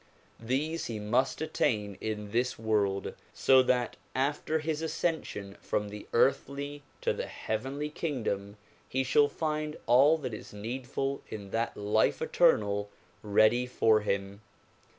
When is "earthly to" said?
6.11-7.13